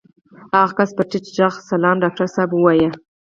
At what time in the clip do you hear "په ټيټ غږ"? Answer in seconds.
0.97-1.53